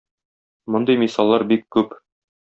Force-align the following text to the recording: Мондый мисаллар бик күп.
Мондый 0.75 0.97
мисаллар 1.01 1.45
бик 1.51 1.67
күп. 1.77 1.93